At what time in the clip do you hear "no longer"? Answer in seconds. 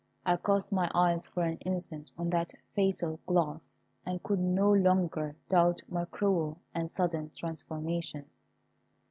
4.39-5.35